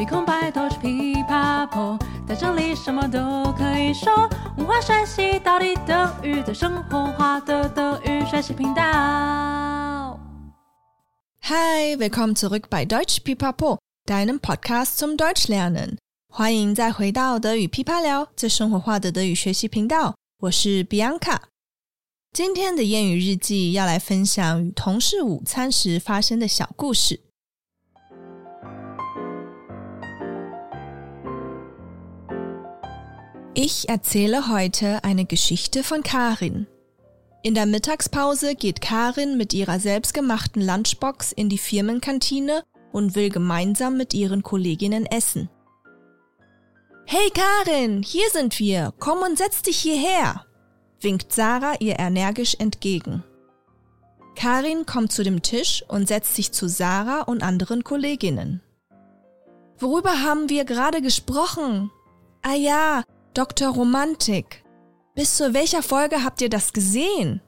[0.00, 4.10] 鼻孔白头是噼啪破，在这里什么都可以说。
[4.56, 10.18] 文化学习到底等于在生活化的德语学习频道。
[11.42, 13.76] Hi, willkommen zurück bei Deutsch Pipapo,
[14.06, 15.98] deinem Podcast zum Deutschlernen。
[16.32, 20.14] 欢迎再回到德语噼啪聊，最生活化的德语学习频道。
[20.38, 21.36] 我是 Bianca。
[22.32, 27.20] 今天的谚语日记要来分享与同事午餐时发生的小故事。
[33.62, 36.66] Ich erzähle heute eine Geschichte von Karin.
[37.42, 43.98] In der Mittagspause geht Karin mit ihrer selbstgemachten Lunchbox in die Firmenkantine und will gemeinsam
[43.98, 45.50] mit ihren Kolleginnen essen.
[47.04, 48.94] Hey Karin, hier sind wir.
[48.98, 50.46] Komm und setz dich hierher
[51.00, 53.24] winkt Sarah ihr energisch entgegen.
[54.36, 58.62] Karin kommt zu dem Tisch und setzt sich zu Sarah und anderen Kolleginnen.
[59.78, 61.90] Worüber haben wir gerade gesprochen?
[62.40, 63.02] Ah ja,
[63.34, 63.68] Dr.
[63.68, 64.64] Romantik.
[65.14, 67.40] Bis zu welcher Folge habt ihr das gesehen?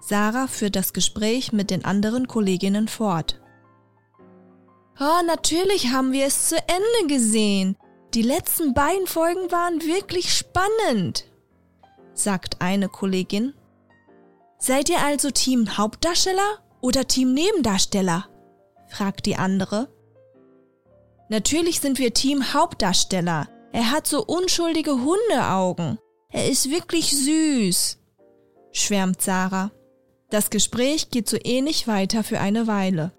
[0.00, 3.40] Sarah führt das Gespräch mit den anderen Kolleginnen fort.
[4.98, 7.76] Oh, natürlich haben wir es zu Ende gesehen.
[8.14, 11.30] Die letzten beiden Folgen waren wirklich spannend
[12.20, 13.54] sagt eine Kollegin.
[14.58, 18.26] Seid ihr also Team Hauptdarsteller oder Team Nebendarsteller?
[18.88, 19.88] fragt die andere.
[21.28, 23.48] Natürlich sind wir Team Hauptdarsteller.
[23.72, 25.98] Er hat so unschuldige Hundeaugen.
[26.28, 27.98] Er ist wirklich süß,
[28.72, 29.72] schwärmt Sarah.
[30.30, 33.12] Das Gespräch geht so ähnlich weiter für eine Weile.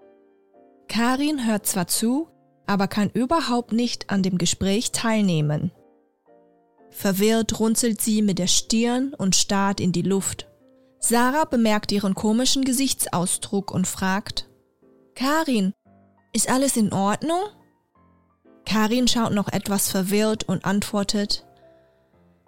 [0.88, 2.28] Karin hört zwar zu,
[2.66, 5.72] aber kann überhaupt nicht an dem Gespräch teilnehmen.
[6.90, 10.48] Verwirrt runzelt sie mit der Stirn und starrt in die Luft.
[10.98, 14.48] Sarah bemerkt ihren komischen Gesichtsausdruck und fragt,
[15.14, 15.72] Karin,
[16.32, 17.40] ist alles in Ordnung?
[18.72, 21.44] Karin schaut noch etwas verwirrt und antwortet,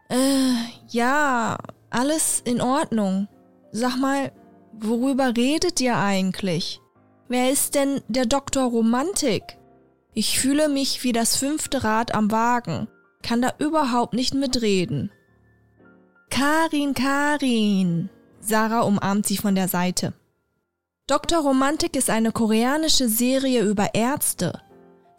[0.08, 0.54] äh,
[0.88, 1.58] ja,
[1.90, 3.28] alles in Ordnung.
[3.72, 4.32] Sag mal,
[4.72, 6.80] worüber redet ihr eigentlich?
[7.28, 9.42] Wer ist denn der Doktor Romantik?
[10.12, 12.88] Ich fühle mich wie das fünfte Rad am Wagen
[13.24, 15.10] kann da überhaupt nicht mitreden.
[16.30, 18.10] Karin, Karin!
[18.40, 20.12] Sarah umarmt sie von der Seite.
[21.06, 21.38] Dr.
[21.38, 24.60] Romantik ist eine koreanische Serie über Ärzte.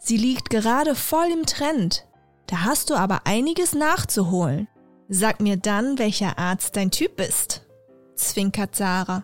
[0.05, 2.05] Sie liegt gerade voll im Trend.
[2.47, 4.67] Da hast du aber einiges nachzuholen.
[5.07, 7.61] Sag mir dann, welcher Arzt dein Typ ist,
[8.15, 9.23] zwinkert Sarah.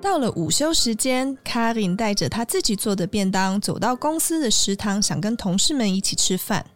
[0.00, 6.66] 到了午休时间，Karin 带着她自己做的便当走到公司的食堂，想跟同事们一起吃饭。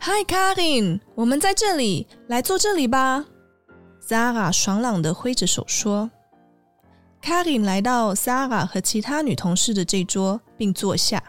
[0.00, 3.24] Hi，Karin，我们在这里，来坐这里吧。
[4.07, 6.09] Sarah 爽朗的挥着手说。
[7.21, 11.21] Karin 来到 Sarah 和其他女同事的这桌，并坐下。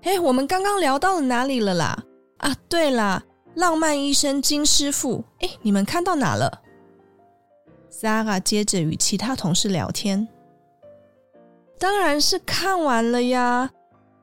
[0.00, 2.02] 哎，我们刚刚聊到了哪里了啦？
[2.38, 3.22] 啊，对啦，
[3.54, 6.62] 浪漫医生金师傅，哎，你们看到哪了
[7.90, 10.26] ？Sarah 接着与其他同事聊天，
[11.78, 13.70] 当然是看完了呀，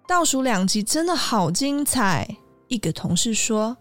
[0.08, 2.38] 倒数两集真的好精彩。
[2.70, 3.78] 一个同事说：“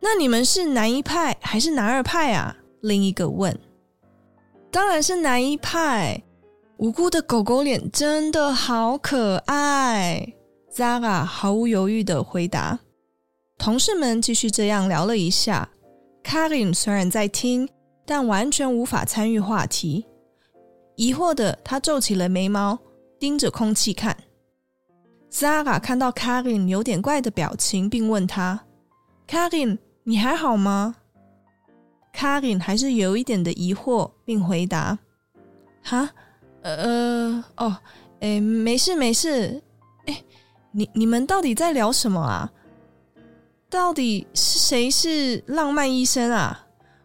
[0.00, 3.58] 那你们是男一派还是男二派啊？”另一个问
[4.70, 6.22] ：“当然是男一派，
[6.76, 10.34] 无辜的狗狗脸真的好可爱。
[10.72, 12.78] Zara 毫无犹豫的回答。
[13.58, 15.70] 同事们继续这样聊了一下
[16.22, 17.68] ，Karin 虽然在听。
[18.08, 20.06] 但完全无法参与话题，
[20.94, 22.78] 疑惑的他皱起了眉毛，
[23.18, 24.16] 盯着空气看。
[25.28, 28.64] Zara 看到 Karin 有点怪的表情，并问他
[29.26, 29.78] ：“Karin，
[30.08, 30.94] 你还好吗
[32.14, 34.96] ？”Karin 还是有一点的疑惑，并回答
[35.82, 36.08] ：“哈，
[36.62, 37.76] 呃，哦，
[38.20, 39.60] 诶，没事没事。
[40.06, 40.24] 诶，
[40.70, 42.48] 你你们到底在聊什么啊？
[43.68, 46.62] 到底是谁是浪漫医生啊？”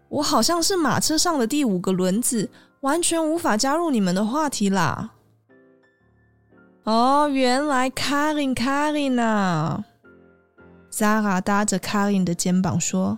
[0.09, 5.11] 我好像是马车上的第五个轮子，完全无法加入你们的话题啦。
[6.83, 9.83] 哦，原来 Karin Karin 啊
[10.91, 13.17] Zara 搭着 Karin 的肩膀说：“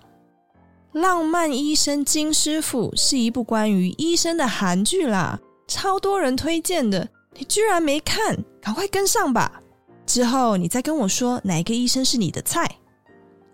[0.94, 9.60] 浪漫医生金师傅是一部关于医生的韩剧啦，超多人推荐的，你居然没看，赶快跟上吧。
[10.06, 12.70] 之后你再跟我说哪个医生是你的菜。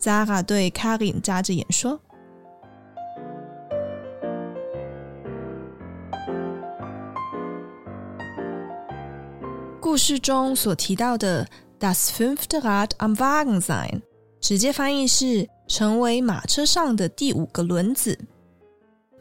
[0.01, 1.99] Zara 对 Karin 眨着眼说。
[9.79, 11.47] 故事中所提到的
[11.79, 14.01] “das fünfte Rad am Wagen sein”，
[14.49, 18.17] 直接翻译是“成为马车上的第五个轮子”。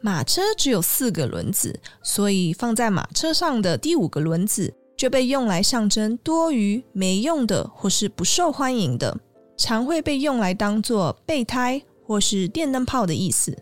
[0.01, 9.15] 马车只有四个轮子，所以放在马车上的第五个轮子就被用来象征多余、没用的或是不受欢迎的，
[9.55, 13.55] 常会被用来当做备胎或是电灯泡的意思，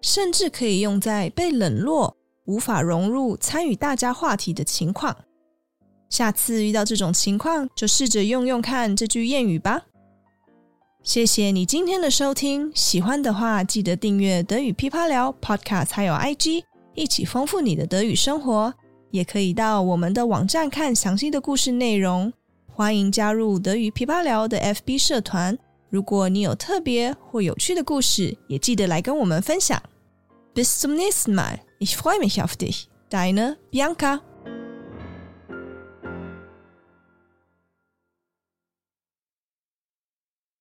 [0.00, 5.16] 甚至可以用在被冷落、无法融入、参与大家话题的情况。
[6.08, 9.86] 下次遇到这种情况，就试着用用看这句谚语吧。
[11.02, 16.62] 谢谢你今天的收听，喜欢的话记得订阅德语噼啪聊 Podcast，还有 IG，
[16.94, 18.72] 一起丰富你的德语生活。
[19.10, 22.32] 也可以到我们的网站看详细的故事内容。
[22.72, 25.58] 欢迎加入德语噼啪聊的 FB 社团。
[25.88, 29.82] 如果你有特别或有趣的故事，也记得来跟我们分享。
[30.54, 31.60] Bis zum nächsten Mal.
[31.80, 32.84] Ich freue mich auf dich.
[33.10, 34.20] Deine Bianca.